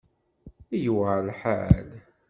I 0.75 0.77
yewεer 0.83 1.19
lḥal! 1.29 1.89